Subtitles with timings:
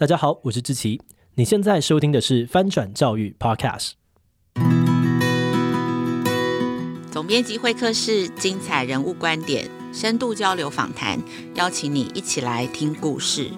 [0.00, 0.98] 大家好，我是志奇。
[1.34, 3.90] 你现在收听的是翻转教育 Podcast。
[7.12, 11.20] 总编辑会客室，精彩人物观点，深度交流访谈，
[11.54, 13.50] 邀请你一起来听故事。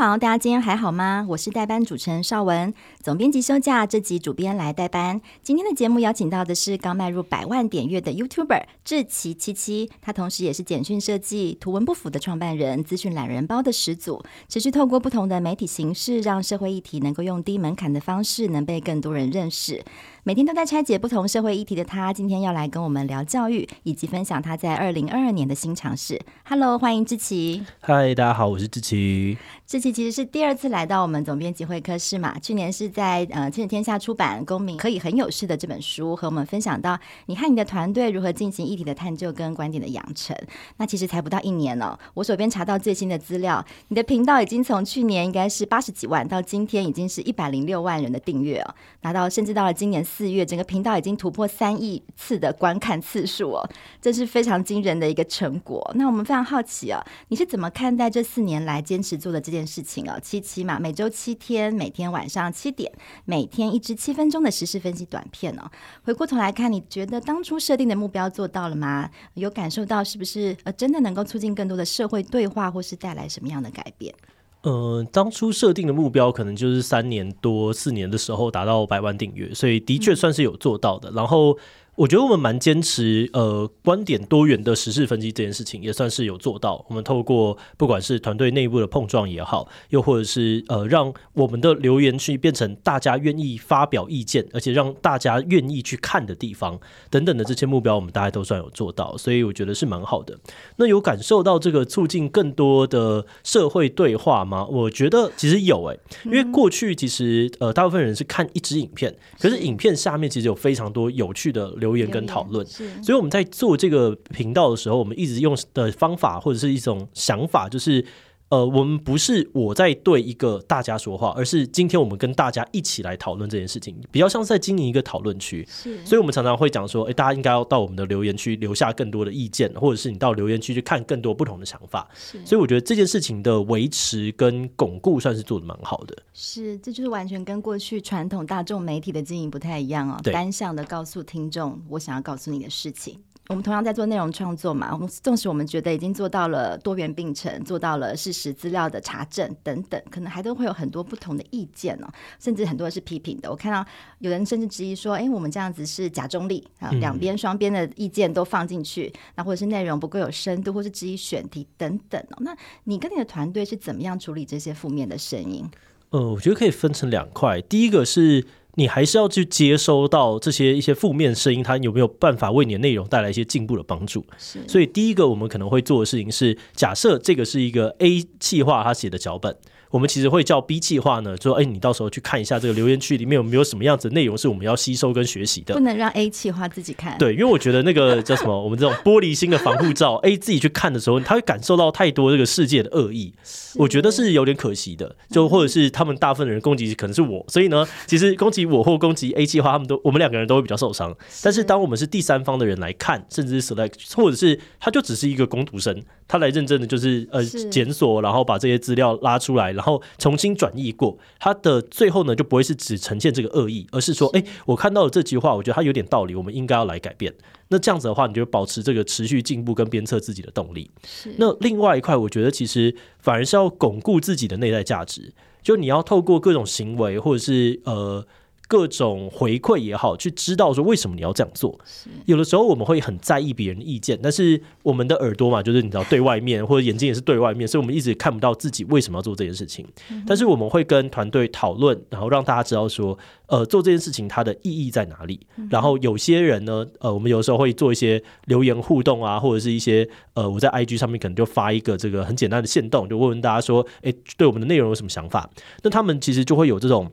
[0.00, 1.26] 好，大家今天还好吗？
[1.28, 2.72] 我是代班主持人邵文，
[3.02, 5.20] 总编辑休假，这集主编来代班。
[5.42, 19.84] 今天的节目邀请到的是刚迈入百万点阅的 YouTuber 志奇七七，他同时也是简讯设计、图文不符的创办人，资讯懒人包的始祖，持续透过不同的媒体形式，让社会议题能够用低门槛的方式，能被更多人认识。
[20.22, 26.20] 每天都在拆解不同社会议题的他，今天要来跟我们聊教育，以及分享他在二零二二年的新尝试。
[26.44, 27.64] Hello，欢迎志奇。
[27.80, 29.38] 嗨，大家好，我是志奇。
[29.66, 40.36] 志奇其实是第二次来到我们总编辑会客室嘛，去年是在呃亲子天下出版《公民可以很有事》的这本书，和我们分享到你和你的团队如何进行议题的探究跟观点的养成。
[40.76, 50.04] 那其实才不到一年哦，我手边查到最新的资料，你的频道已经从去年应该是八十几万，到今天已经是一百零六万人的订阅哦，拿到甚至到了今年。
[50.10, 55.88] 四月，整个频道已经突破三亿次的观看次数哦，这是非常惊人的一个成果。
[55.94, 60.18] 那我们非常好奇啊，你是怎么看待这四年来坚持做的这件事情啊？
[60.18, 62.92] 七七嘛，每周七天，每天晚上七点，
[63.24, 65.70] 每天一支七分钟的实时分析短片哦。
[66.02, 69.08] 回过头来看，你觉得当初设定的目标做到了吗？
[69.34, 74.14] 有感受到是不是呃真的能够促进更多的社会对话，或是带来什么样的改变？
[74.62, 81.10] 呃，当初设定的目标可能就是三年多四年的时候达到百万订阅，所以的确算是有做到的。
[81.10, 81.56] 嗯、然后。
[82.00, 86.82] 我觉得我们蛮坚持，呃，观点多元的时事分析这件事情也算是有做到。
[86.88, 99.14] 我们透过不管是团队内部的碰撞也好，又或者是呃，让我们的留言区变成大家愿意发表意见，而且让大家愿意去看的地方等等的这些目标，我们大家都算有做到。
[99.18, 100.38] 所以我觉得是蛮好的。
[100.76, 104.64] 那有感受到这个促进更多的社会对话吗？
[104.64, 111.89] 我觉得其实有诶、因为过去其实呃，大部分人是看一支影片，可是影片下面其实有非常多有趣的留。
[111.90, 118.04] 留言跟讨论，所以我们在做这个频道的时候，我们一直用的方法或者是一种想法，就是。
[118.50, 125.64] 呃，我们不是我在对一个大家说话，而是今天我们跟大家一起来讨论这件事情，比较像是在经营一个讨论区。
[125.70, 132.08] 是，所以我们常常会讲说，哎，大家应该要到我们的留言区留下更多的意见，或者是你到留言区去看更多不同的想法。
[132.12, 136.16] 是，所以我觉得这件事情的维持跟巩固算是做的蛮好的。
[136.34, 143.20] 是，这就是完全跟过去传统大众媒体的经营不太一样哦，单向的告诉听众我想要告诉你的事情。
[143.50, 152.06] 我们同样在做内容创作嘛，我们纵使我们觉得已经做到了多元并存，做到了事实资料的查证等等，可能还都会有很多不同的意见哦，
[152.38, 153.50] 甚至很多人是批评的。
[153.50, 153.84] 我看到
[154.20, 165.68] 有人甚至质疑说：“哎，我们这样子是假中立啊，两边双边的意见都放进去，那或者是内容不够有深度，或是质疑选题等等哦。”那你跟你的团队是怎么样处理这些负面的声音？
[166.10, 168.46] 呃，我觉得可以分成两块，第一个是。
[168.74, 174.24] 你还是要去接收到这些一些负面声音，它有没有办法为你的内容带来一些进步的帮助？
[174.38, 179.56] 是，所以第一个我们可能会做的事情是，假设这个是一个 A 计划他写的脚本。
[179.90, 187.18] 我们其实会叫 B 计划呢，就说：“哎，你到时候去看一下这个留言区里面有没有什么样子的内容是我们要吸收跟学习的。”不能让 A 计划自己看。
[187.18, 193.34] 对，因为我觉得那个 叫什么，我们这种玻璃心的防护罩，A 自己去看的时候，他会感受到太多这个世界的恶意，
[193.74, 195.16] 我觉得是有点可惜的。
[195.30, 201.12] 就或者是他们大部分的人攻击可能是我，所以呢， 其实攻击我或攻击 A 计划，他们都我们两个人都会比较受伤。
[201.42, 210.50] 但是当我们是第三方的人来看，甚至是 select，或者是他就只是一个攻读生，他来认真的就是呃检索，然后把这些资料拉出来，然后重新。
[210.60, 217.32] 转译过，它的最后呢，就不会是只呈现这个恶意，而是说，哎，我看到了这句话，我觉得它有点道理，我们应该要来改变。
[217.68, 220.90] 那这样子的话，你就保持这个持续进步跟鞭策自己的动力。
[221.38, 225.32] 那另外一块，我觉得其实反而是要巩固自己的内在价值，
[225.62, 228.26] 就你要透过各种行为，或者是呃。
[228.70, 231.76] 各种回馈也好，去知道说为什么你要这样做。
[232.24, 239.84] 有的时候我们会很在意别人的意见，但是我们的耳朵嘛，就是你知道对外面，或者眼睛也是对外面，所以我们一直看不到自己为什么要做这件事情。
[240.24, 243.18] 但是我们会跟团队讨论，然后让大家知道说，
[243.48, 245.40] 呃，做这件事情它的意义在哪里。
[245.68, 255.50] 然后有些人呢，呃，我们有时候会做一些留言互动啊，或者是一些呃，我在 IG 上面可能就发一个这个很简单的线动，就问问大家说，哎，对我们的内容有什么想法？
[255.82, 257.10] 那他们其实就会有这种。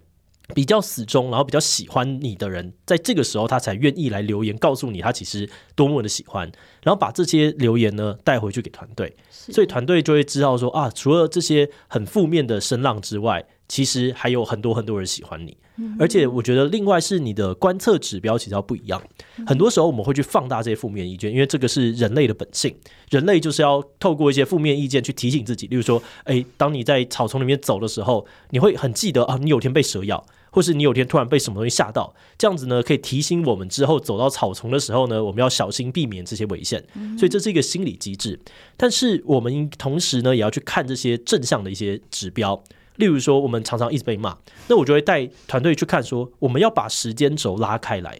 [0.54, 6.52] 比较死忠，然后比较喜欢你的人，在这个时候他才愿意来留言，告诉你他其实多么的喜欢，
[6.84, 15.58] 然后把这些留言呢带回去给团队，所以团队就会知道说啊，除了这些很负面的声浪之外，其实还有很多很多人喜欢你。
[16.00, 19.00] 而且我觉得，另外是你的观测指标其实要不一样。
[19.46, 22.76] 很多时候我们会去放大这些负面意见，因为这个是人类的本性。
[23.12, 25.68] 人类就是要透过一些负面意见去提醒自己。
[25.68, 36.84] 例如说，诶，当你在草丛里面走的时候，你会很记得啊，你有天被蛇咬，或是你有天突然被什么东西吓到，这样子呢，可以提醒我们之后走到草丛的时候呢，我们要小心避免这些危险。
[37.20, 38.40] 所以这是一个心理机制。
[38.76, 42.64] 但是我们同时呢，也要去看这些正向的一些指标。
[42.98, 48.20] 例如说，我们常常一直被骂，那我就会带团队去看，说我们要把时间轴拉开来，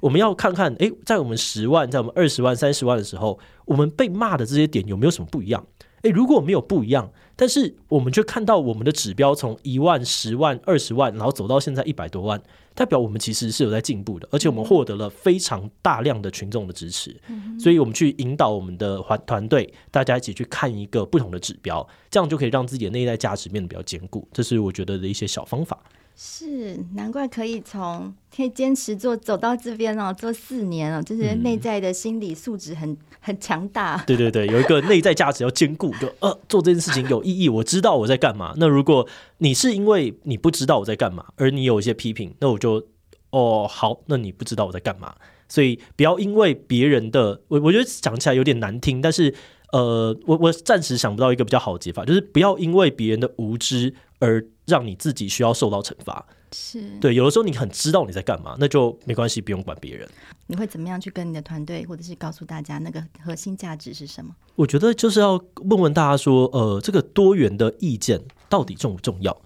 [0.00, 5.66] 我们要看看，诶，在我们十万、在我们二十万、三十万的时候，我们被骂的这些点有没有什么不一样？
[6.02, 12.40] 诶，如果没有不一样，但是我们却看到我们的指标从一万、十万、二十万，然后走到现在一百多万。
[12.74, 17.20] 代表我们其实是有在进步的，而且我们获得了非常大量的群众的支持，
[17.58, 24.28] 所以我们去引导我们的团团队，大家一起去看一个不同的指标，这样就可以让自己的内在价值变得比较坚固。
[24.32, 25.76] 这是我觉得的一些小方法。
[26.20, 34.02] 是，难怪可以从可以坚持做走到这边哦，做四年哦，就是内在的心理素质很 很强大。
[34.04, 38.52] 对对对，有一个内在价值要兼顾，就呃做这件事情有意义，我知道我在干嘛。
[38.56, 39.06] 那如果
[39.36, 42.84] 你是因为你不知道我在干嘛，而你有一些批评，那我就
[43.30, 45.14] 哦好，那你不知道我在干嘛，
[45.48, 49.32] 所以不要因为别人的，我我觉得讲起来有点难听，但是
[49.70, 54.44] 呃，我我暂时想不到一个比较好的解法，就是不要因为别人的无知而。
[54.68, 57.14] 让你自己需要受到惩罚，是对。
[57.14, 60.06] 有的时候你很知道你在干嘛，那就没关系，不用管别人。
[60.46, 64.34] 你会怎么样去跟你的团队，或者是告诉大家那个核心价值是什么？
[64.54, 69.36] 我觉得就是要问问大家说，呃，这个多元的意见到底重不重要？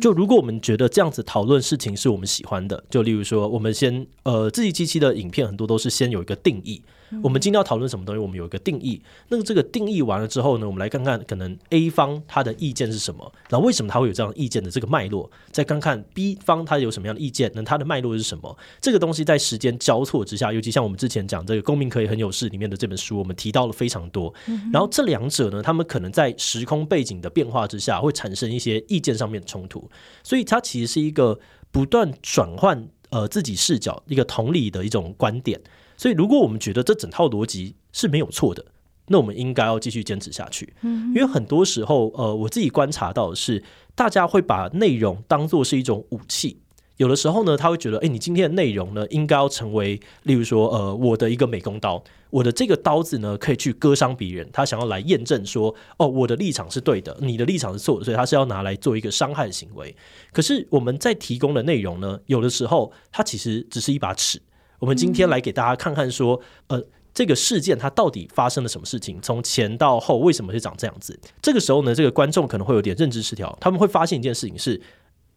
[0.00, 6.82] 就如果我们觉得这样子讨论事情是我们喜欢的，就例如说，我们先呃，自己机器的影片很多都是先有一个定义。
[7.22, 8.20] 我们今天要讨论什么东西？
[8.20, 9.00] 我们有一个定义。
[9.28, 18.56] 那个这个定义完了之后呢，我们来看看可能 A 方他的意见是什么，然后为什么他会有这样意见的这个脉络，再看看 B 方他有什么样的意见，那他的脉络是什么？
[18.80, 24.32] 这个东西在时间交错之下，尤其像我们之前讲这个《公民可以很有事》里面的这本书，我们提到了非常多。
[24.72, 29.88] 然后这两者呢，他们可能在时空背景的变化之下，会产生一些意见上面的冲突，
[30.22, 31.38] 所以它其实是一个
[31.70, 35.60] 不断转换呃自己视角一个同理的一种观点。
[35.96, 38.64] 所以，如果我们觉得这整套逻辑是没有错的，
[39.08, 40.74] 那我们应该要继续坚持下去。
[40.82, 43.62] 因为很多时候，呃，我自己观察到的是，
[43.94, 46.58] 大家会把内容当作是一种武器。
[46.96, 54.48] 有的时候呢，他会觉得，诶，你今天的内容呢，应该要成为，例如说，呃，我的一个美工刀，我的这个刀子呢，可以去割伤别人。
[54.50, 59.94] 他想要来验证说，哦，我的立场是对的，你的立场是错的，所以他是要拿来做一个伤害行为。
[60.32, 64.40] 可是我们在提供的内容呢，有的时候它其实只是一把尺。
[64.78, 66.84] 我们今天来给大家看看，说，呃，
[67.14, 71.18] 这个事件它到底发生了什么事情，从前到后为什么是长这样子？
[71.40, 74.80] 这个时候呢，这个观众可能会有点认知失调，他们会发现一件事情是，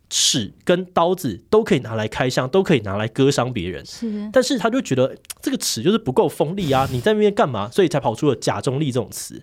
[0.09, 7.69] 尺跟刀子都可以拿来开枪，都可以拿来割伤别人，是，但是他就觉得这个尺就是不够锋利啊，你在那边干嘛？
[7.71, 9.41] 所以才跑出了假中立这种词。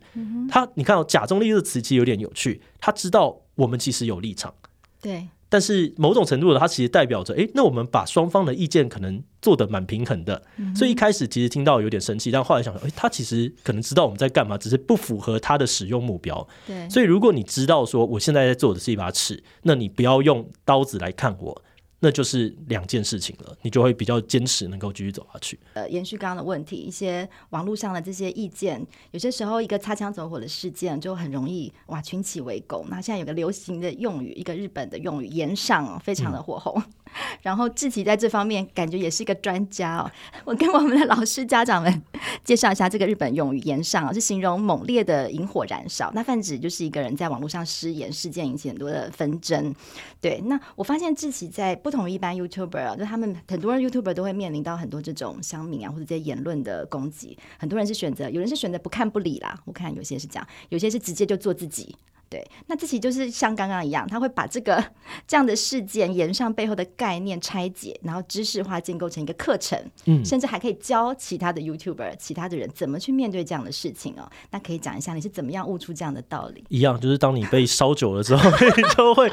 [0.50, 4.52] 他，你看哦，假中立这个词其实有点有趣，他知道我们其实有立场，
[5.00, 5.28] 对。
[5.56, 10.42] 但是某种程度的，它其实代表着，诶，那我们把双方的意见可能做得蛮平衡的。
[10.74, 16.46] 所以一开始其实听到有点生气，但后来想说，诶，他其实可能知道我们在干嘛，只是不符合他的使用目标。
[16.66, 16.86] 对。
[16.90, 21.62] 所以如果你知道说我现在在做的是一把尺，那你不要用刀子来看我。
[22.00, 25.58] 那就是两件事情了，你就会比较坚持，能够继续走下去。
[25.74, 32.84] 呃，延续刚刚的问题，一些网络上的这些意见，有些时候一个擦枪走火的事件就很容易哇群起围攻。
[32.90, 36.74] 那现在有个流行的用语，一个日本的用语“延上”，非常的火红。
[36.76, 37.05] 嗯
[37.42, 40.10] 然后志奇在这方面感觉也是一个专家哦。
[40.44, 42.02] 我跟我们的老师家长们
[42.44, 46.10] 介绍一下这个日本用语“言上”，是形容猛烈的引火燃烧。
[46.14, 49.74] 那泛指就是一个人在网络上失言，事件引起很多的纷争。
[50.20, 57.38] 对，那我发现志奇在不同于一般 YouTuber 啊，就他们很多人 YouTuber 都会面临到很多这种乡民啊或者这些言论的攻击。
[57.58, 59.58] 很多人是选择，有人是选择不看不理啦。
[59.64, 61.94] 我看有些是这样，有些是直接就做自己。
[62.28, 64.84] 对，那志祺就是像刚刚一样，他会把这个
[65.28, 74.28] 这样的事件延上背后的概念拆解，然后知识化建构成一个课程，嗯，甚至还可以教其他的 YouTuber、其他的人怎么去面对这样的事情哦。
[74.50, 76.64] 那可以讲一下你是怎么样悟出这样的道理？
[76.68, 79.30] 一样，就是当你被烧久了之后， 你就会，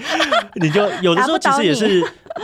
[0.61, 2.03] 你就有的时候其实也是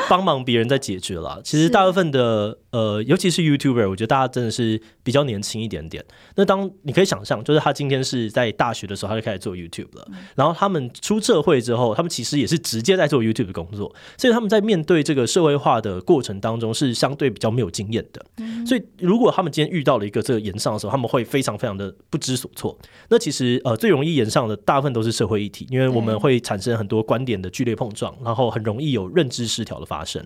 [0.09, 1.39] 帮忙别人在解决了。
[1.43, 6.03] 其实大部分的呃，尤其是 YouTuber，我觉得大家真的是比较年轻一点点。
[6.35, 10.07] 那当你可以想象，就是他今天是在大学的时候，他就开始做 YouTube 了。
[10.09, 18.25] 嗯然后他们出社会之后，他们其实也是直接在做 YouTube 的工作，所以他们在面对这个社会化的过程当中是相对比较没有经验的。
[18.65, 22.79] 所以如果他们今天遇到了一个这个延上的时候，他们会非常非常的不知所措。
[23.09, 30.25] 那其实呃最容易延上的大部分都是社会议题，因为我们会产生很多观点的剧烈碰撞，然后很容易有认知失调的发生。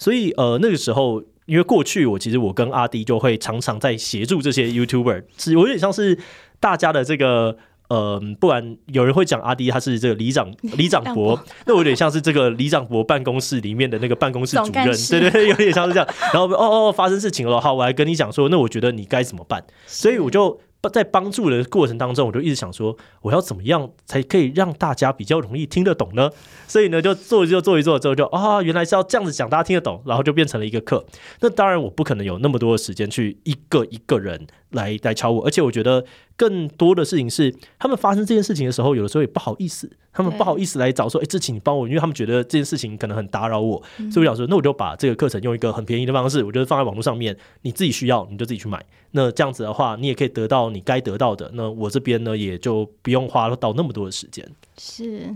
[0.00, 6.18] 所以呃那个时候，因为过去我其实我跟阿迪就会常常在协助这些 YouTuber，是有点像是
[6.58, 7.56] 大家的这个。
[7.94, 16.08] 呃，不然有人会讲阿迪他是这个里长里长伯，那我有点像是这个里长伯办公室里面的那个办公室主任，对对对，有点像是这样。
[16.34, 19.64] 然后哦哦，发生事情了，好，我来跟你讲说，那我觉得你该怎么办？
[19.86, 20.60] 所以我就。
[20.92, 26.30] 在帮助的过程当中，我就一直想说，我要怎么样才可以让大家比较容易听得懂呢？
[26.68, 31.02] 所以呢，就做就做，做一做之后就，就啊，原来是要这样子讲，大家听得懂，然后就变成了一个课。
[31.40, 36.04] 那当然，我不可能有那么多的时间去一个一个人来来敲我，而且我觉得
[36.36, 48.84] 更多的事情是，他们发生这件事情的时候，有的时候也不好意思，他们不好意思来找说，哎，志祺你帮我，因为他们觉得这件事情可能很打扰我，所以我想说，那我就把这个课程用一个很便宜的方式，我觉得放在网络上面，你自己需要你就自己去买。
[49.12, 51.48] 那这样子的话，你也可以得到你该得到的。
[51.54, 54.44] 那我这边呢，也就不用花到那么多的时间。
[54.76, 55.32] 是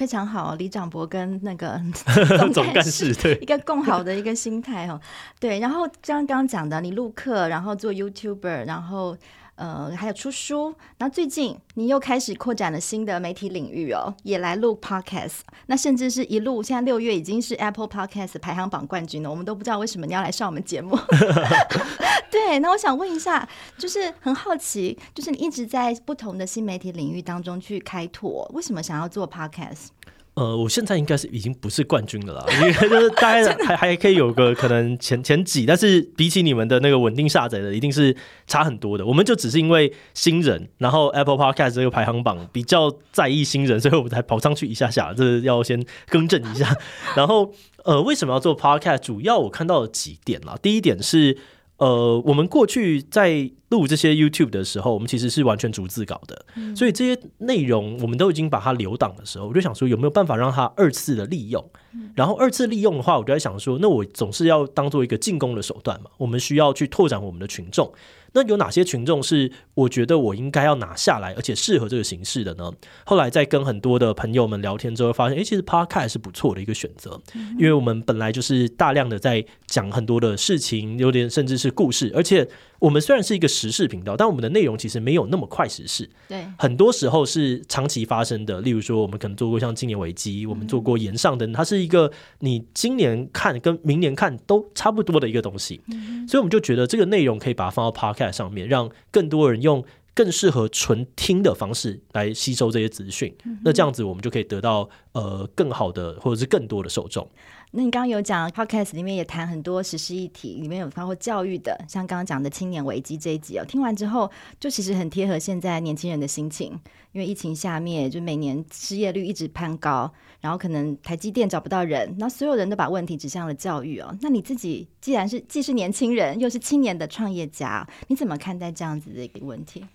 [0.00, 1.78] 非常好，李长博跟那个
[2.54, 4.98] 总干事对一个共好的一个心态哦。
[5.38, 9.14] 对，然后像刚刚讲的，你录课，然后做 YouTuber，然后。
[9.60, 20.98] 呃，还有出书，然后最近你又开始扩展了新的媒体领域哦，也来录 Podcast，那甚至是一路，现在六月已经是 Apple Podcast 排行榜冠军了，我们都不知道为什么你要来上我们节目。
[22.32, 29.88] 对，那我想问一下，就是很好奇，就是你一直在不同的新媒体领域当中去开拓，为什么想要做 Podcast？
[30.34, 39.04] 呃，我现在应该是已经不是冠军了啦， 因为就是大概 还还可以有个可能前前几，但是比起你们的那个稳定下载的，一定是差很多的。
[39.04, 46.74] 我们就只是因为新人，然后 Apple Podcast 这个排行榜比较在意新人，所以我们才跑上去一下下，这是要先更正一下。
[47.16, 47.52] 然后
[47.84, 48.98] 呃，为什么要做 Podcast？
[49.00, 51.36] 主要我看到了几点啦，第一点是。
[51.80, 61.70] 呃，我们过去在录这些 YouTube 的时候，我们其实是完全逐字稿的，嗯、所以这些内容我们都已经把它留档的时候，我就想说有没有办法让它二次的利用。
[61.94, 67.90] 嗯、然后二次利用的话，我就在想说，那我总是要当做一个进攻的手段嘛，我们需要去拓展我们的群众。
[68.32, 72.70] 那有哪些群众是我觉得我应该要拿下来，而且适合这个形式的呢？
[73.04, 77.20] 后来在跟很多的朋友们聊天之后，发现，诶，其实 Podcast 是不错的一个选择，
[77.58, 82.48] 因为我们本来就是大量的在讲很多的事情，有点甚至是故事，而且。
[82.80, 86.10] 我们虽然是一个时事频道，但我们的内容其实没有那么快时事。
[86.26, 88.60] 对，很多时候是长期发生的。
[88.62, 92.10] 例如说，我们可能做过像今年危机，我们做过延上等，它是一个
[92.40, 95.80] 你今年看跟明年看都差不多的一个东西。
[95.88, 99.84] 嗯、所以我们就觉得这个内容可以把它放到 Podcast 上面，让更多人用
[100.14, 103.34] 更适合纯听的方式来吸收这些资讯。
[103.44, 107.28] 嗯、那这样子，我们就可以得到呃更好的或者是更多的受众。
[107.72, 116.72] 那你刚刚有讲 Podcast 里面也谈很多时事议题，里面有包括教育的，像刚刚讲的青年危机这一集哦，听完之后就其实很贴合现在年轻人的心情，
[117.12, 124.12] 因为疫情下面就每年失业率一直攀高，然后可能台积电找不到人，那所有人都把问题指向了教育哦。
[124.20, 129.86] 那你自己既然是既是年轻人，又是青年的创业家，你怎么看待这样子的一个问题？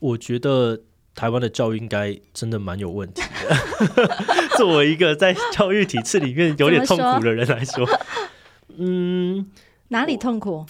[0.00, 0.80] 我觉得。
[1.16, 3.56] 台湾的教育应该真的蛮有问题的。
[4.56, 8.00] 作为一个在教育体制里面有点痛苦的人来说，说
[8.76, 9.50] 嗯，
[9.88, 10.66] 哪里痛苦？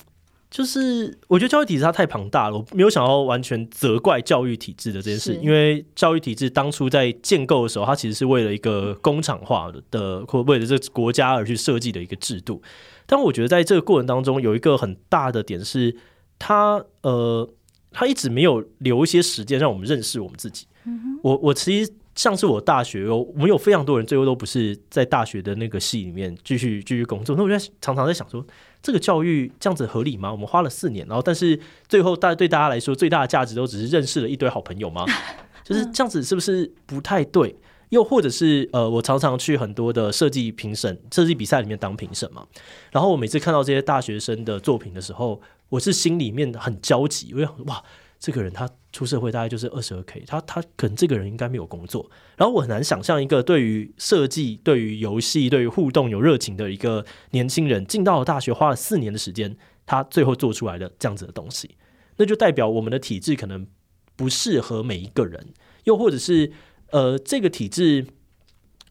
[0.48, 12.62] 就是我觉得教育体制它太庞大了，我没有想要完全责怪教育体制的这件事，因为教育体制当初在建构的时候，它其实是为了一个工厂化的，或为了这个国家而去设计的一个制度。
[13.06, 15.96] 但我觉得在这个过程当中，有一个很大的点是，
[16.38, 17.50] 它呃。
[17.98, 20.66] 他一直没有留一些时间让我们认识我们自己。
[20.84, 27.34] 嗯、我我其实像是我大学哦，我们有非常多人最后都不是在大学的那个系里面继续继续工作。
[27.34, 28.44] 那我就常常在想说，
[28.82, 30.30] 这个教育这样子合理吗？
[30.30, 35.06] 我们花了四年，然后但是最后大对大家来说最大的价值都只是认识了一堆好朋友吗？
[35.64, 37.56] 就是这样子是不是不太对？
[37.90, 42.44] 又或者是呃，我常常去很多的设计评审、设计比赛里面当评审嘛。
[42.90, 47.82] 然后我每次看到这些大学生的作品的时候，我是心里面很焦急，我想哇，
[48.18, 61.76] 这个人他出社会大概就是二十二 K，他他可能这个人应该没有工作，然后我很难想象一个对于设计、对于游戏、对于互动有热情的一个年轻人，进到了大学花了四年的时间，他最后做出来的这样子的东西，
[62.16, 63.66] 那就代表我们的体制可能
[64.14, 65.52] 不适合每一个人，
[65.84, 66.52] 又或者是
[66.90, 68.06] 呃，这个体制。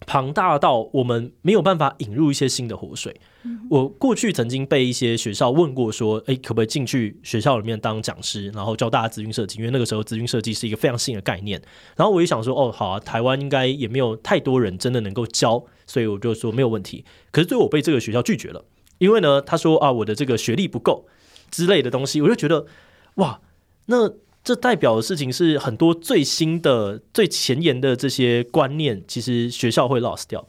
[0.06, 3.20] 庞大到我们没有办法引入一些新的活水。
[3.70, 9.60] 我过去曾经被一些学校问过，说：“诶，可不可以进去学校里面当讲师，然后教大家资讯设计？
[9.60, 11.62] 因为那个时候资讯设计是一个非常新的概念。”
[11.96, 18.66] 然后我也想说：“哦，好啊，台湾应该也没有太多人真的能够教，所以我就说没有问题。”可是最后我被这个学校拒绝了，
[18.98, 21.06] 因为呢，他说：“啊，我的这个学历不够。”
[21.52, 22.66] 之类的东西，我就觉得
[23.16, 23.40] 哇，
[23.86, 24.10] 那
[24.46, 30.48] 这代表的事情是很多最新的、最前沿的这些观念，其实学校会 lost 掉，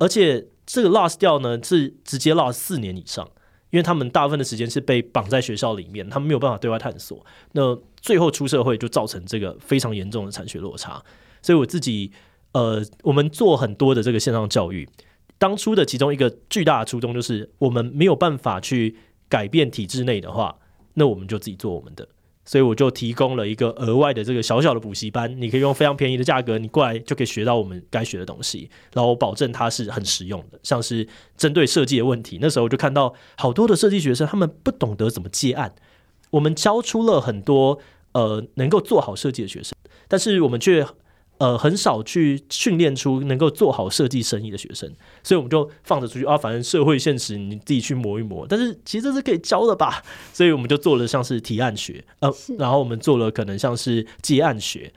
[0.00, 3.30] 而且这个 lost 掉呢是直接 lost 四年以上，
[3.68, 7.22] 因为他们大部分的时间是被绑在学校里面，他们没有办法对外探索，
[7.52, 11.04] 那最后出社会就造成这个非常严重的产学落差。
[11.42, 12.10] 所以我自己
[12.52, 14.88] 呃，我们做很多的这个线上教育，
[15.36, 18.96] 当初的其中一个巨大的初衷就是，我们没有办法去
[19.28, 20.56] 改变体制内的话，
[20.94, 22.08] 那我们就自己做我们的。
[22.44, 28.68] 所以我就提供了一个额外的这个小小的补习班，你可以用非常便宜的价格，你过来就可以学到我们该学的东西。
[28.92, 35.74] 然后保证它是很实用的，像是针对设计的问题，那时候我就看到好多的设计学生，他们不懂得怎么接案。
[36.30, 37.78] 我们教出了很多
[38.12, 39.72] 呃能够做好设计的学生，
[40.08, 40.86] 但是我们却。
[41.38, 44.90] 呃，很少去训练出能够做好设计生意的学生，
[45.22, 48.46] 所以我们就放着出去啊，反正社会现实你自己去磨一磨。
[48.48, 50.02] 但是其实这是可以教的吧？
[50.32, 54.92] 所以我们就做了像是提案学，呃，然后我们做了可能像是接案学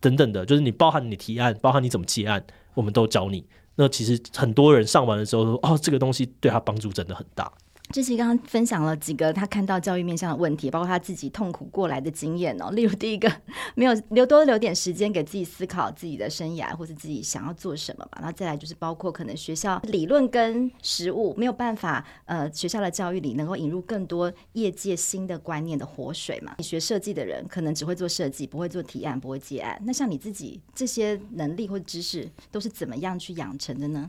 [0.00, 2.44] 等等的，就是你包含你提案，包含你怎么接案，
[2.74, 3.44] 我们都教你。
[3.76, 7.50] 那其实很多人上完了之后说，哦，这个东西对他帮助真的很大。
[7.92, 12.70] 志祺刚刚分享了几个他看到教育面向的问题，包括他自己痛苦过来的经验哦。
[12.72, 13.30] 例如，第一个
[13.74, 18.18] 没有留多留点时间给自己思考自己的生涯，或是自己想要做什么嘛。
[18.20, 26.54] 然后再来就是包括可能学校理论跟实务没有办法，呃，学校的教育里能够引入更多业界新的观念的活水嘛。
[26.58, 29.76] 你学设计的人可能只会做设计，不会做提案，不会接案。
[29.84, 34.08] 那像你自己这些能力或知识都是怎么样去养成的呢？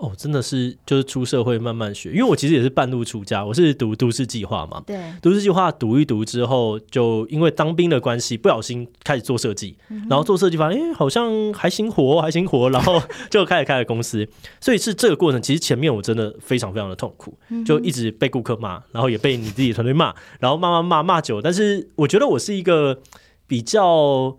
[0.00, 4.82] 哦，真的是就是出社会慢慢学，因为我其实也是半路出家，我是读都市计划嘛。
[4.86, 14.26] 对，都市计划读一读之后，就因为当兵的关系，不小心开始做设计，嗯、然后做设计发现，哎，好像还行活，还行活，然后 就开始开了公司。
[14.58, 21.42] 所以是这个过程，其实前面我真的非常非常的痛苦，就一直被顾客骂，然后也被你自己团队骂，然后骂骂骂骂久。
[21.42, 23.02] 但是我觉得我是一个
[23.46, 24.34] 比较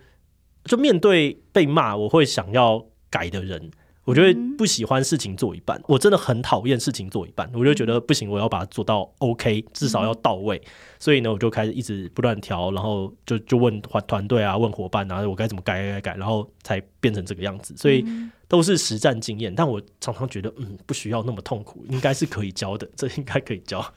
[0.63, 3.69] 就面对被骂，我会想要改的人。
[4.03, 10.59] 我就会不喜欢事情做一半，我真的很讨厌事情做一半，我就觉得不行，我要把它做到 OK，至少要到位。
[10.97, 17.75] 所以呢，我就开始一直不断调，然后就就问团团队啊，问伙伴啊，我该怎么改改改改，然后才变成这个样子。
[17.77, 18.03] 所以
[18.47, 23.93] 都是实战经验，但我常常觉得，嗯，不需要那么痛苦，应该是可以教的，这应该可以教。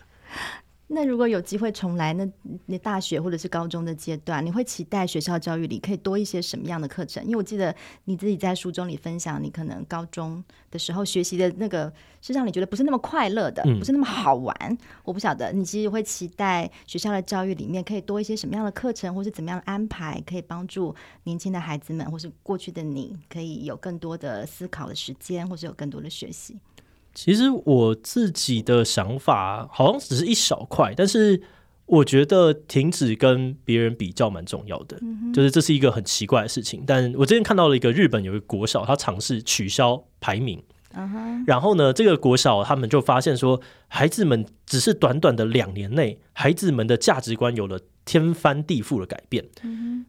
[0.87, 2.29] 那如果有机会重来，那
[2.67, 7.25] 你大学或者是高中的阶段，你会期待学校教育里可以多一些什么样的课程？
[7.25, 14.55] 因为我记得你自己在书中里分享，你可能高中的时候学习的那个是让你觉得不是那么快乐的，不是那么好玩。
[14.61, 26.59] 嗯、我不晓得你其实会期待学校的教育里面可以多一些什么样的课程，或是怎么样的安排，可以帮助年轻的孩子们，或是过去的你，可以有更多的思考的时间，或是有更多的学习。
[27.15, 31.41] 其实我自己的想法好像只是一小块，但是
[31.87, 34.99] 我觉得停止跟别人比较蛮重要的，
[35.33, 36.83] 就是这是一个很奇怪的事情。
[36.87, 40.63] 但我之前看到了一个日本有一个国小，他尝试取消排名，
[41.47, 47.79] 然后呢，这个国小他们就发现说，孩子们只是短短的两年内，孩子们的价值观有了。
[48.05, 49.43] 天翻地覆的改变，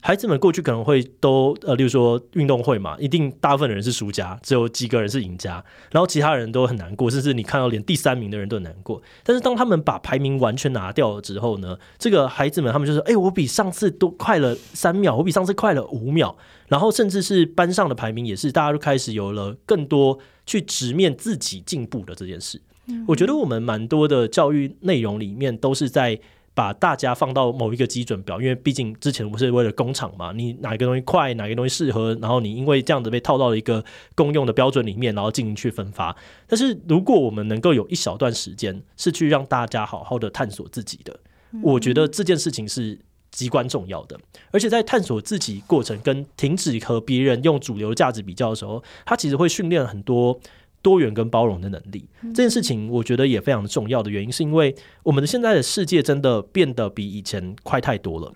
[0.01, 9.01] 孩子们过去可能会都呃，例如说运动会嘛，一定大部分的人是输家，只有几个人是赢家，然后其他人都很难过，甚至你看到连第三名的人都很难过。
[9.23, 22.61] 但是当他们把排名完全拿掉了之后呢，这个孩子们他们就说：“哎，我比上次都快了三秒，我比上次快了五秒。”然后甚至是班上的排名也是，大家都开始有了更多去直面自己进步的这件事。
[23.07, 26.19] 我觉得我们蛮多的教育内容里面都是在。
[26.55, 33.83] 把大家放到某一个基准表，因为毕竟之前不是为了工厂嘛，你哪一个东西快，哪一个东西适合，然后你因为这样子被套到了一个
[34.15, 36.15] 公用的标准里面，然后进行去分发。
[36.47, 41.19] 但是如果我们能够有一小段时间是去让大家好好的探索自己的，
[41.61, 42.97] 我觉得这件事情是
[43.31, 44.17] 至关重要的。
[44.51, 50.39] 而且在探索自己过程跟停止和别人用主流价值比较的时候，它其实会训练很多。
[50.85, 58.31] 多元跟包容的能力，这件事情我觉得也非常重要的原因，是因为我们的现在的世界真的变得比以前快太多了。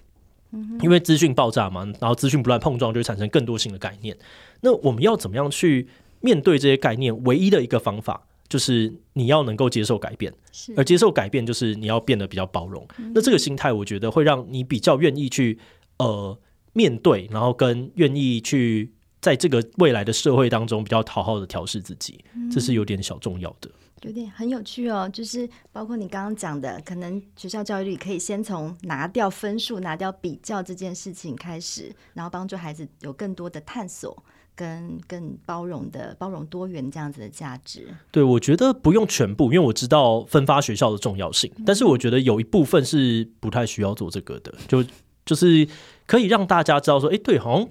[0.82, 4.18] 因为资讯爆炸嘛，然后资讯不断碰撞，就会产生更多新的概念。
[4.62, 5.88] 那我们要怎么样去
[6.22, 7.16] 面对这些概念？
[7.26, 10.34] 唯一的一个方法就是你要能够接受改变，
[10.76, 12.84] 而接受改变就是你要变得比较包容。
[13.14, 15.60] 那这个心态，我觉得会让你比较愿意去
[16.00, 16.36] 呃
[16.74, 18.92] 面对，然后跟愿意去。
[19.22, 23.70] 在这个未来的社会当中比较好好的调试自己，这是有点小重要的。
[24.04, 34.24] 有点很有趣哦，就是包括你刚刚讲的，可能学校教育里可以先从拿掉分数、拿掉比较这件事情开始，然后帮助孩子有更多的探索
[34.56, 37.94] 跟更包容的、包容多元这样子的价值。
[38.10, 44.82] 对，我觉得不用全部，因为我知道分发学校的重要性，但是我觉得有一部分是不太需要做这个的，就
[45.26, 45.68] 就是
[46.08, 47.68] 可以让大家知道说，哎，对，好像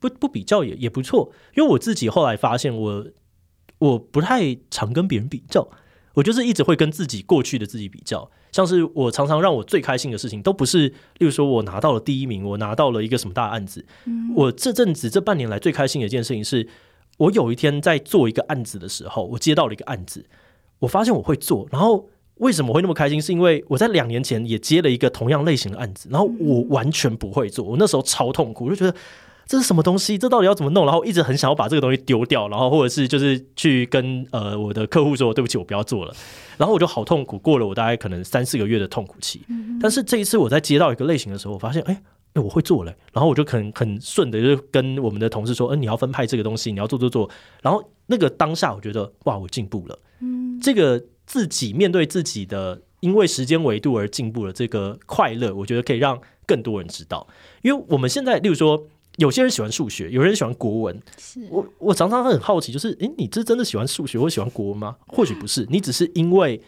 [0.00, 3.06] 不不比较也也不错，因为我自己后来发现我。
[3.78, 5.68] 我不太常跟别人比较，
[6.14, 8.30] 我就是一直会跟自己过去的自己比较。
[8.50, 13.84] 像是我常常让我最开心的事情，都不是，例如说我拿到了第一名，我拿到了一个什么大案子。
[14.06, 14.32] 嗯。
[14.34, 16.66] 我这阵子这半年来最开心的一件事情是，
[17.18, 20.24] 我有一天在做一个案子的时候，我接到了一个案子，
[20.78, 21.68] 我发现我会做。
[21.70, 23.20] 然后为什么会那么开心？
[23.20, 28.96] 是因为我在两年前也接了一个同样类型的案子，然后我完全不会做，我那时候超痛苦，我就觉得。
[29.46, 30.18] 这是什么东西？
[30.18, 30.84] 这到底要怎么弄？
[30.84, 36.12] 然后一直很想要把这个东西丢掉，然后或者是就是去跟呃我的客户说对不起，我不要做了。
[36.58, 39.42] 然后我就好痛苦，过了我大概可能三四个月的痛苦期。
[39.80, 47.30] 但是这一次我在接到一个类型的时候，我发现哎哎我会做了，然后我就很很顺的就跟我们的同事说，嗯，你要分派这个东西，你要做做做。
[47.62, 49.96] 然后那个当下我觉得哇，我进步了。
[50.22, 57.28] 嗯，这个自己面对自己的因为时间维度而进步了这个快乐，我觉得可以让更多人知道。
[57.62, 58.88] 因为我们现在例如说。
[59.16, 61.02] 有些人喜欢数学，有人喜欢国文。
[61.18, 64.96] 是我我常常很好奇，就是诶，你这真的喜欢数学或喜欢国文吗？
[65.06, 66.60] 或许不是， 你只是因为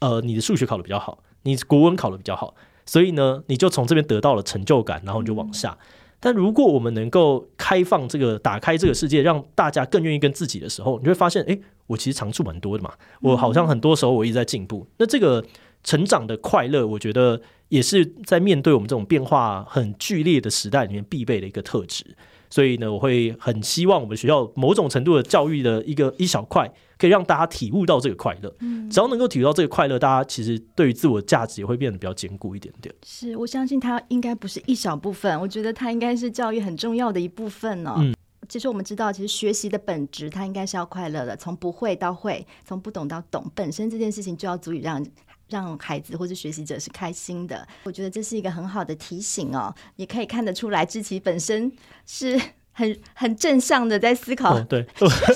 [0.00, 2.54] 呃，你的数学考的比较好，你国文考的比较好，
[2.86, 5.76] 所以呢，你就从这边得到了成就感，然后你就往下。
[5.80, 5.86] 嗯。
[6.20, 12.92] 但如果我们能够开放这个，打开这个世界，让大家更愿意跟自己的时候，你就会发现，诶，我其实长处蛮多的嘛。
[13.20, 14.86] 我好像很多时候我一直在进步。
[14.98, 15.44] 那这个
[15.82, 17.40] 成长的快乐，我觉得。
[17.70, 22.04] 也是在面对我们这种变化很剧烈的时代里面必备的一个特质，
[22.50, 28.52] 所以呢，我会很希望我们学校某种程度的教育的一个一小块，可以让大家体悟到这个快乐。
[28.58, 32.92] 嗯，只要能够体悟到这个快乐，大家其实对于自我价值也会变得比较坚固一点点。
[33.06, 37.94] 是，我相信它应该不是一小部分，我觉得它应该是教育很重要的一部分呢。
[37.98, 38.12] 嗯，
[38.48, 45.06] 其实我们知道，其实学习的本质它应该是要快乐的，从不会到会，从不懂到懂，本身这件事情就要足以让。
[45.50, 51.70] 让孩子或者学习者是开心的，我觉得这是一个很好的提醒哦，也可以看得出来志奇本身
[52.06, 52.40] 是
[52.72, 54.56] 很很正向的在思考。
[54.56, 54.86] 哦、对，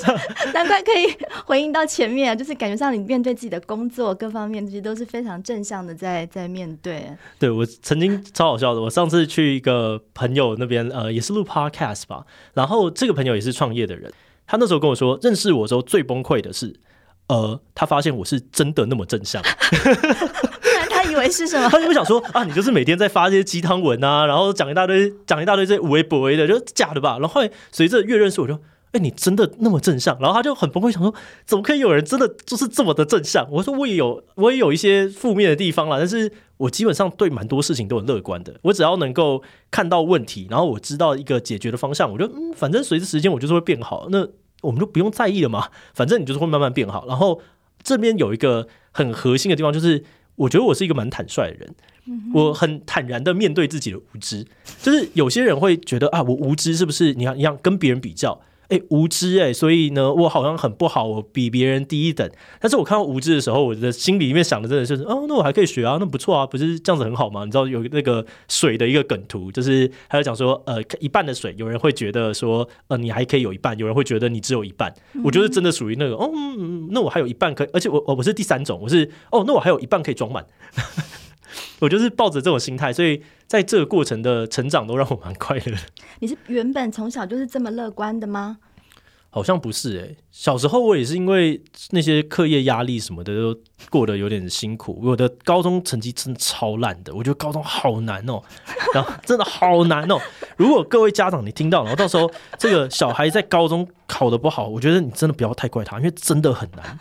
[0.55, 7.07] 难怪可以回应到前面啊，就是感觉上你面对自己的工作各方面，其实都是非常正向的在在面对。
[7.39, 12.25] 对，我曾经超好笑的，我上次去一个朋友那边，呃，也是录 podcast 吧，
[12.55, 14.13] 然后这个朋友也是创业的人，
[14.47, 16.75] 他那时候跟我说，认识我的时候最崩溃的是。
[17.29, 19.43] 呃，他发现我是真的那么正向，
[20.91, 21.69] 他以为是什么？
[21.73, 27.19] 他就会想说啊，你就是每天在发这些鸡汤文啊，然后讲一大堆，讲一大堆这些无微不微的，就是假的吧？
[27.19, 28.61] 然后随着越认识，我就哎、
[28.95, 30.17] 欸，你真的那么正向？
[30.21, 31.15] 然后他就很崩溃，想说
[31.47, 33.49] 怎么可以有人真的就是这么的正向？
[33.51, 38.55] 我说我也有，我也有一些负面的地方啦，但是我基本上对蛮多事情都很乐观的。
[38.63, 44.09] 我只要能够看到问题，然后我知道一个解决的方向，我就嗯，反正随着时间我就是会变好。
[44.11, 44.29] 那
[44.65, 47.07] 我们就不用在意了嘛，反正你就是会慢慢变好。
[47.07, 47.41] 然后
[47.83, 50.03] 这边有一个很核心的地方，就是
[50.37, 51.75] 我觉得我是一个蛮坦率的人，
[52.33, 54.45] 我很坦然的面对自己的无知。
[54.83, 57.15] 就是有些人会觉得啊，我无知是不是？
[57.15, 58.41] 你要你要跟别人比较。
[58.69, 62.29] 哎，无知哎，所以呢，我好像很不好，我比别人低一等。
[62.61, 67.45] 但是我看到无知的时候，我的心里面想的真的就是，哦，那我还可以学啊，那不错啊，不是这样子很好吗？
[67.45, 74.93] 你知道有那个水的一个梗图，就是还有讲说，呃，一半的水，有人会觉得说，呃，你还可以有一半，有人会觉得你只有一半。
[75.23, 76.31] 我觉得真的属于那个，哦，
[76.91, 80.45] 那我还有一半可以，而且我我我是第三种，我是，哦，那我还有一半可以装满。
[81.81, 85.79] 我就是抱着这种心态，所以在这个过程的成长都让我蛮快乐的。
[86.21, 88.59] 你是原本从小就是这么乐观的吗？
[89.31, 95.01] 好像不是诶、欸，小时候我也是因为那些课业压力什么的都过得有点辛苦。
[95.03, 98.45] 我的高中成绩真的超烂的，我觉得高中好难哦、喔，
[98.95, 100.23] 然后真的好难哦、喔。
[100.57, 106.97] 如果各位家长你听到，然后到时候这个小孩在高中考的不好，我觉得你真的不要太怪他，因为真的很难，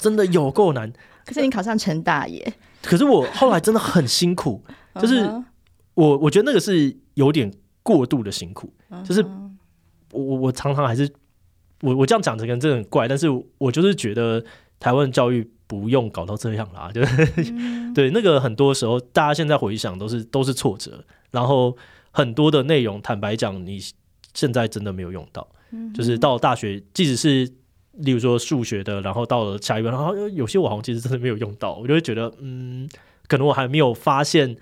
[0.00, 0.92] 真的有够难。
[1.24, 2.54] 可是你考上成大耶。
[2.82, 4.62] 可是我后来真的很辛苦，
[5.00, 5.22] 就是
[5.94, 7.50] 我我觉得那个是有点
[7.82, 8.72] 过度的辛苦，
[9.04, 9.24] 就是
[10.10, 11.10] 我我常常还是
[11.80, 14.44] 我我这样讲这个人真的很怪，但是我就是觉得
[14.78, 17.52] 台湾教育不用搞到这样啦， 就是
[17.94, 21.76] 对那个很多时候大家现在回想都是都是挫折，然后
[22.10, 23.78] 很多的内容坦白讲你
[24.34, 25.48] 现在真的没有用到，
[25.94, 27.52] 就是到大学即使是。
[27.92, 32.88] 例如说数学的，然后到了下一班，然后有些我好像其实真的没有用到，我就会觉得，嗯，
[33.28, 34.56] 可能我还没有发现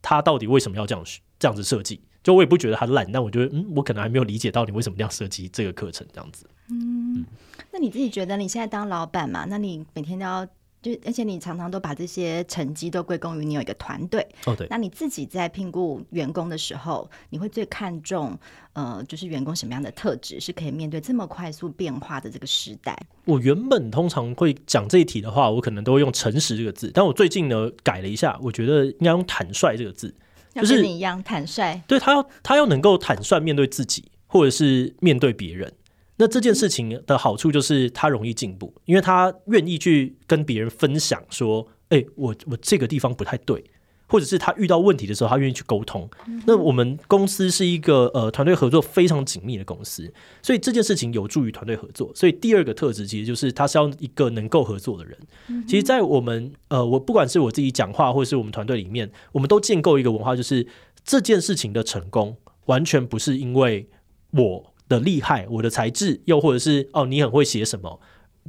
[0.00, 1.04] 他到底为什么要这样
[1.38, 6.46] 这样子设计，就我也不觉得他烂，但我觉得嗯，我可能还没有理解到你为什么这样设计这个课程这样子。
[6.70, 7.24] 嗯，
[7.72, 9.44] 那你自己觉得你现在当老板嘛？
[9.48, 10.46] 那你每天都要。
[10.94, 14.66] 就而且你常常都把这些成绩都归功于你有一个团队哦，对。
[14.70, 18.38] 那你自己在聘雇员工的时候，你会最看重
[18.72, 22.96] 呃，就是员工什么样的特质是可以面对这么快速变化的这个时代？
[23.24, 30.14] 我原本通常会讲这一题的话，我可能都会用诚实这个字，但我最近呢改了一下，我觉得应该用坦率这个字，
[30.54, 31.80] 就是你一样坦率。
[31.86, 35.72] 对，他要他要能够坦率面对自己，或者是面对别人。
[36.18, 43.64] 那这件事情的好处就是他容易进步，因为他愿意去跟别人分享说：“哎，我我这个地方不太对。”
[44.10, 46.08] 或者是他遇到问题的时候，他愿意去沟通。
[46.46, 50.10] 那我们公司是一个呃团队合作非常紧密的公司，
[50.42, 52.10] 所以这件事情有助于团队合作。
[52.14, 55.18] 所以第二个特质其实就是他是要一个能够合作的人。
[55.66, 60.66] 其实，在我们呃，我不管是我自己讲话，或者是我们团队里面，我们都建构一个文化，就是
[61.04, 63.90] 这件事情的成功完全不是因为
[64.30, 64.74] 我。
[64.88, 68.00] 的厉害，我的才智，又或者是哦，你很会写什么？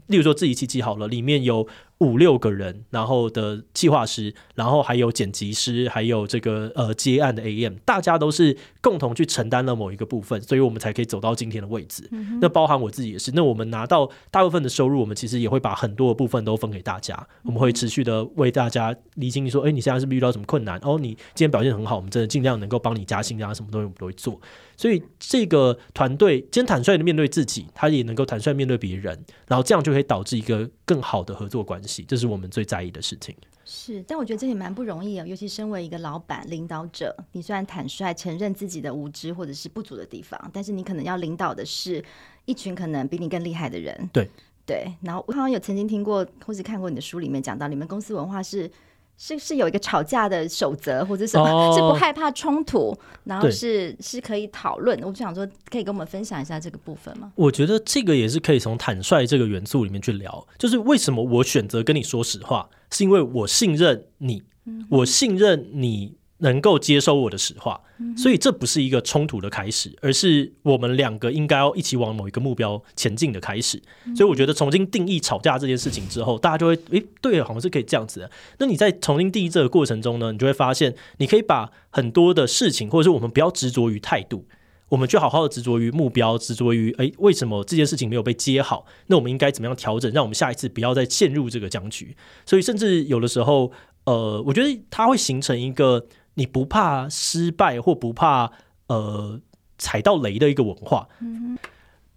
[0.07, 1.67] 例如说，这一期记好了，里面有。
[1.99, 12.07] 五六个人，然后的计划师，然后还有剪辑师，还有这个呃接案的 AM，大家都是共同去承担了某一个部分，所以我们才可以走到今天的位置。
[12.11, 13.31] 嗯、那包含我自己也是。
[13.33, 17.27] 那我们拿到大部分的收入，我们其实也会把很多的部分都分给大家。
[17.43, 20.79] 我们会持续的为大家厘清，说，哎，你现在是不是遇到什么困难？
[20.83, 24.39] 哦，你今天表现很好，我们真的尽量能够帮你加薪啊，什么东西我们都会做。
[24.79, 32.05] 所以这个团队今天坦率的面对自己，他也能够坦率面对别人，然后这样就可以导致一个更好的合作关系。
[32.07, 33.35] 这是我们最在意的事情。
[33.65, 42.01] 是，但我觉得这也蛮不容易哦，尤其身为一个老板、领导者，你虽然坦率承认自己的无知或者是不足的地方，但是你可能要领导的是
[42.45, 44.09] 一群可能比你更厉害的人。
[44.13, 44.29] 对
[44.65, 44.89] 对。
[45.01, 48.71] 然后我好像有曾经听过或是看过你的书里面讲到，你们公司文化是。
[49.21, 54.97] 是是有一个吵架的守则或者什么，哦、是不害怕冲突，然后是是可以讨论。
[55.03, 57.33] 我就想说，可以跟我们分享一下这个部分吗？
[57.35, 66.17] 我觉得这个也是可以从坦率这个元素里面去聊，就是为什么我选择跟你说实话，是因为我信任你，嗯、我信任你。
[66.39, 67.79] 能够接收我的实话，
[68.15, 73.81] 所以这不是一个冲突的开始，而是我们两个应该要一起往某一个目标前进的开始。
[74.15, 78.31] 所以我觉得重新定义吵架这件事情之后，大家就会诶，对，好像是可以这样子的。
[78.57, 84.45] 那你在重新定义这个过程中呢，你就会发现，你可以把很多的事情，或者是我们不要执着于态度，
[84.87, 88.85] 我们就好好的执着于目标，执着于诶，为什么这件事情没有被接好？
[89.07, 92.15] 那我们应该怎么样调整，让我们下一次不要再陷入这个僵局？
[92.45, 93.73] 所以甚至有的时候，
[94.05, 96.05] 呃，我觉得它会形成一个。
[96.39, 98.51] 你不怕失败或不怕
[98.87, 99.39] 呃
[99.77, 101.57] 踩到雷的一个文化，嗯、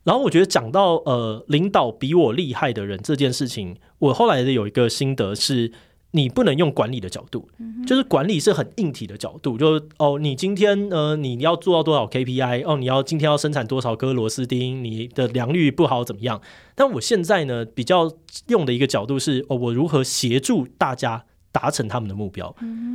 [0.04, 5.72] 然后我觉得讲到呃领导比我厉害的人这件事情，我后来的有一个心得是，
[6.12, 16.40] 你不能用管理的角度，嗯、就是管理是很硬体的角度，就是哦你今天呃你要做到多少 KPI，哦你要今天要生产多少颗螺丝钉，你的良率不好怎么样？
[16.74, 18.10] 但我现在呢比较
[18.48, 21.24] 用的一个角度是哦我如何协助大家。
[21.52, 22.52] 达成他们的目标，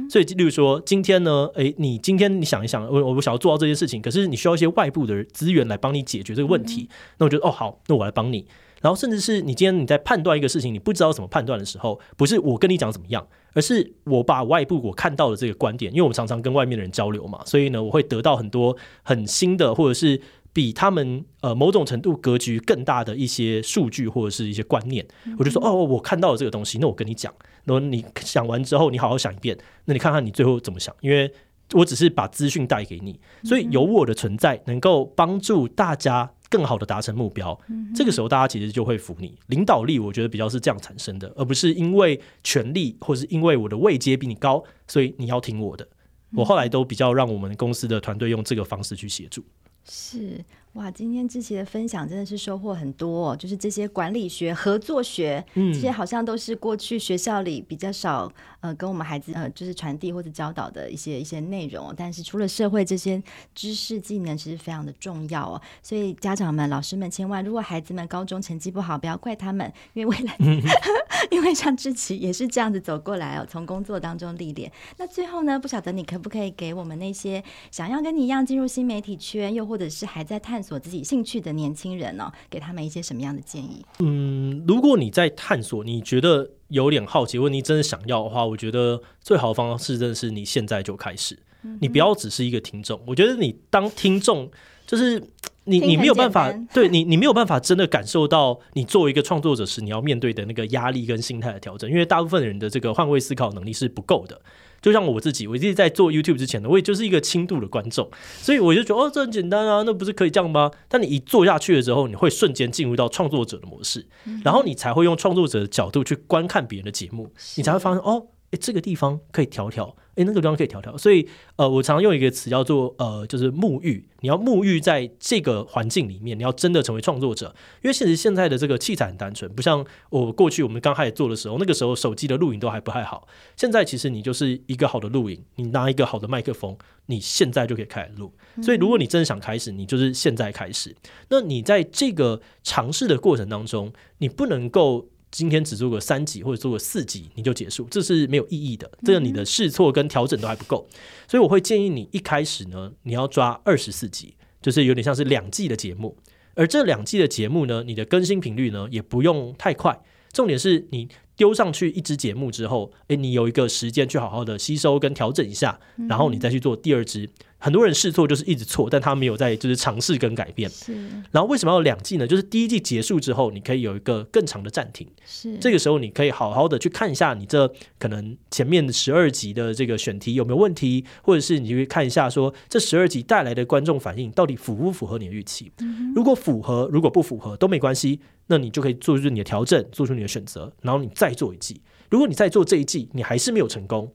[0.10, 6.89] 所以，例如说，今天呢，诶，你今天你想一想，我我想要做到这件事情，可是你需要一些外部的资源来帮你解决这个问题，
[7.20, 8.48] 那我觉得，哦，好，那我来帮你。
[8.82, 20.20] 然后，甚至是你今天你在判断一个事情，你不知道怎么判断的时候，不是我跟你讲怎么样，而是我把外部我看到的这个观点，因为我们常常跟外面的人交流嘛，所以呢，我会得到很多很新的，或者是。
[20.54, 25.06] 比他们呃某种程度格局更大的一些数据或者是一些观念，
[25.38, 27.34] 我就说哦，我看到了这个东西，那我跟你讲，
[27.66, 31.32] 然后你想完之后，你好好想一遍，那你看看你最后怎么想，因为
[31.74, 37.60] 我只是把资讯带给你，所以有我的存在能够帮助大家更好的达成目标，
[37.94, 39.38] 这个时候大家其实就会服你。
[39.48, 45.88] 领导力我觉得比较是这样产生的，而不是因为权力或是因为我的位阶比你高，所以你要听我的。
[46.36, 49.44] 我后来都比较让我们公司的团队用这个方式去协助。
[49.89, 50.43] 是。
[50.78, 61.94] 哇，今天志奇的分享真的是收获很多哦，就是这些管理学、合作学，这些好像都是过去学校里比较少呃跟我们孩子呃就是传递或者教导的一些一些内容。
[61.98, 63.22] 但是除了社会这些
[63.56, 65.62] 知识技能，其实非常的重要哦。
[65.82, 70.36] 所以家长们、老师们，千万如果孩子们高中成绩不好，不要怪他们，因为未来，
[71.32, 74.72] 因为像志奇也是这样子走过来哦，从工作当中历练。
[74.98, 83.86] 那最后呢，不晓得你可不可以给我们那些想要跟你一样进入新媒体圈，又或或者是还在探索自己兴趣的年轻人哦，给他们一些什么样的建议？
[84.00, 91.38] 嗯，如果你在探索，你觉得有点好奇，或你真的想要的话，我觉得最好的方式真的是你现在就开始。
[91.62, 94.50] 嗯、你不要只是一个听众，我觉得你当听众
[94.86, 95.22] 就是
[95.66, 104.40] 你，你没有办法，对你，你没有办法真的感受到你作为一个创作者时你要面对的那个压力跟心态的调整，因为大部分人的这个换位思考能力是不够的。
[104.82, 108.10] 就像我自己，我自己在做 YouTube 之前呢，我也就是一个轻度的观众，
[108.42, 110.72] 所以我就觉得哦，这很简单啊，那不是可以这样吗？
[110.88, 114.06] 但你一做下去的时候，你会瞬间进入到创作者的模式，
[114.44, 119.96] 然后你才会用创作者的角度去观看别人的节目，你才会发现哦，诶，这个地方可以调调。
[120.16, 124.04] 诶，那个地方可以调调，所以呃，我常常用一个词叫做呃，就是沐浴。
[124.22, 127.54] 你要沐浴在这个环境里面，你要真的成为创作者。
[127.84, 133.28] 因为其实现在的这个器材很单纯，不像我过去我们刚开始做的时候，那个时候手机的录影都还不太好。
[133.56, 138.34] 现在其实你就是一个好的录影，你拿一个好的麦克风，你现在就可以开始录。
[138.64, 140.96] 所以如果你真的想开始，你就是现在开始。
[141.30, 145.10] 那你在这个尝试的过程当中，你不能够。
[145.30, 148.90] 今天只做个三集或者做个四集你就结束，这是没有意义的。
[149.04, 150.88] 这个你的试错跟调整都还不够，
[151.28, 156.18] 所以我会建议你一开始呢，你要抓二十四集，就是有点像是两季的节目。
[156.56, 160.02] 而这两季的节目呢，你的更新频率呢也不用太快。
[160.34, 167.30] 重点是你丢上去一支节目之后，诶，你有一个时间去好好的吸收跟调整一下，然后你再去做第二支。
[167.60, 170.69] 很多人试错就是一直错，但他没有在就是尝试跟改变。
[170.69, 170.93] 是。
[171.32, 172.28] 然后为什么要有两季呢？
[172.28, 175.08] 就是第一季结束之后，你可以有一个更长的暂停。
[175.26, 175.58] 是。
[175.58, 185.71] 这个时候你可以好好的去看一下你这可能前面十二集的这个选题有没有问题，或者是你去看一下说这十二集带来的观众反应到底符不符合你的预期。
[185.80, 186.13] 嗯。
[186.15, 191.82] 如果符合，如果不符合都没关系，那你就可以做出你的调整，做出你的选择，然后你再做一季。
[192.10, 194.13] 如果你再做这一季，你还是没有成功。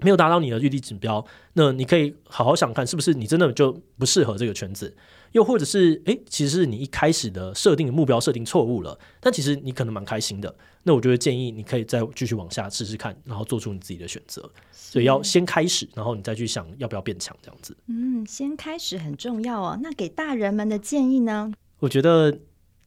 [0.00, 4.96] 没有达到你的预期指标，那你可以好好想看，是不是你真的就不适合这个圈子？
[5.32, 10.54] 又或者是，诶，其实是你一开始的设定的目标设定错误了，但其实你可能蛮开心的。
[10.84, 14.48] 那我就会建议你可以再继续往下试试看，然后做出你自己的选择。
[14.70, 17.76] 所以要先开始，然后你再去想要不要变强，这样子。
[17.88, 19.80] 嗯，先开始很重要哦。
[19.82, 21.52] 那给大人们的建议呢？
[21.80, 22.38] 我觉得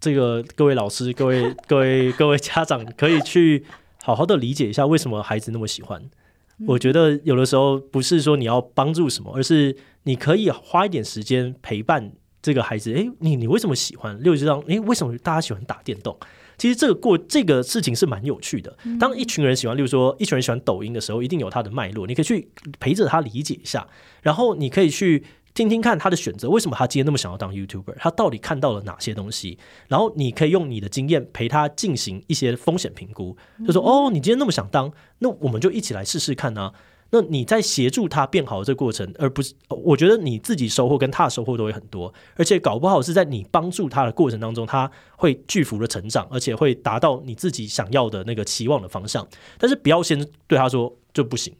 [0.01, 3.63] 这个各位老师、各位 各位各位家长可以去
[4.03, 6.01] 好好的理解一下，为什么孩子那么喜欢。
[6.67, 12.11] 我觉得有的时候不是说你要帮助什么，而是你可以花一点时间陪伴
[12.41, 12.91] 这个孩子。
[12.93, 14.15] 诶，你你为什么喜欢？
[14.21, 16.17] 例如这样，诶，为什么大家喜欢打电动？
[16.57, 18.75] 其实这个过这个事情是蛮有趣的。
[18.99, 22.47] 当一群人喜欢，例如说一群人喜欢抖音的时候，一定有它的脉络，你可以去
[22.79, 23.87] 陪着他理解一下，
[24.21, 25.23] 然后你可以去。
[25.53, 27.95] 听听看他的选择，为什么他今天那么想要当 YouTuber？
[27.97, 29.57] 他到底看到了哪些东西？
[29.87, 33.35] 然后你可以用你的经验陪他进行一些风险评估，
[33.65, 36.73] 就说：“哦，你今天那么想当，那我们就一起来试试看啊。”
[37.13, 49.27] 那你在协助他变好的这个过程，而不是我觉得你自己收获跟他的收获都会很多，而且搞不好是在你帮助他的过程当中，他会巨幅的成长，而且会达到你自己想要的那个期望的方向。
[49.57, 51.53] 但是不要先对他说就不行，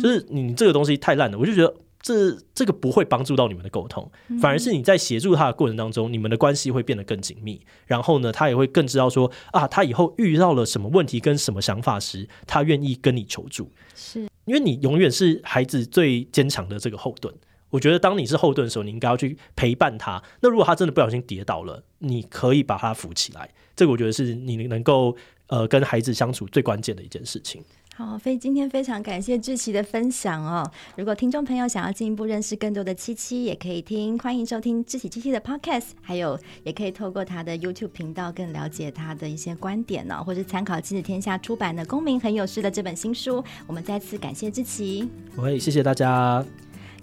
[0.00, 1.74] 就是你这个东西太烂了，我就觉得。
[2.06, 4.08] 这这个不会帮助到你们的沟通，
[4.40, 7.60] 反而是你在协助他的过程当中，你们的关系会变得更紧密。
[7.84, 13.68] 然后呢，他也会更知道说啊，他以后遇到了什么问题跟什么想法时，他愿意跟你求助。
[13.96, 17.34] 是因为你永远是孩子最坚强的这个后盾。
[17.70, 20.22] 我觉得当你是后盾的时候，你应该要去陪伴他。
[20.40, 23.50] 那如果他真的不小心跌倒了，你可以把他扶起来。
[23.74, 25.16] 这个我觉得是你能够
[25.48, 27.60] 呃跟孩子相处最关键的一件事情。
[27.98, 30.70] 好，所以今天非常感谢志奇的分享哦。
[30.96, 43.42] 如果听众朋友想要进一步认识更多的七七，也可以听，欢迎收听志奇七七的 Podcast，还有也可以透过他的 YouTube 频道更了解他的一些观点呢、哦，或是参考亲子天下出版的《公民很有事》的这本新书。
[43.66, 46.44] 我们再次感谢志祺，喂，谢谢大家。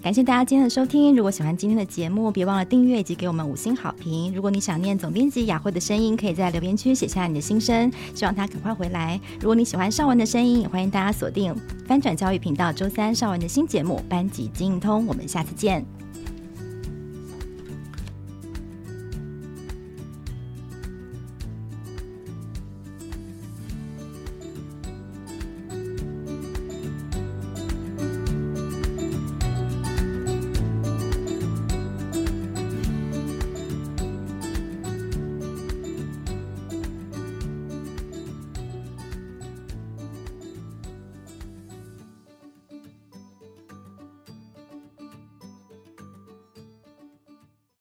[0.04, 1.16] 感谢大家今天的收听。
[1.16, 4.36] 如果喜欢今天的节目，别忘了订阅以及给我们五星好评。
[4.36, 9.18] 如果你想念总编辑雅慧的声音，可以在留言区写下你的心声，希望他赶快回来。
[9.40, 11.56] 如果你喜欢邵文的声音，也欢迎大家锁定
[11.88, 15.06] 翻转教育频道周三邵文的新节目《班级精英通》。
[15.08, 16.03] 我们下次见。